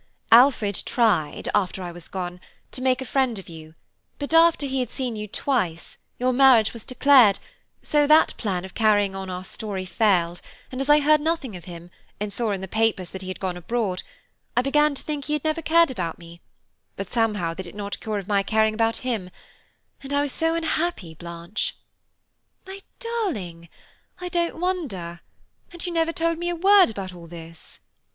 [0.31, 3.75] "Alfred tried, after I was gone, to make a friend of you;
[4.17, 7.37] but after he had seen you twice, your marriage was declared,
[7.83, 10.41] so that plan of carrying on our story failed,
[10.71, 13.39] and as I heard nothing of him, and saw in the papers that he had
[13.39, 14.01] gone abroad,
[14.57, 16.41] I began to think he never had cared about me,
[16.95, 19.29] but somehow that did not cure me of caring about him,
[20.01, 21.75] and I was so unhappy, Blanche."
[22.65, 23.69] "My darling,
[24.19, 25.19] I don't wonder,
[25.71, 27.77] and you never told me a word about all this!"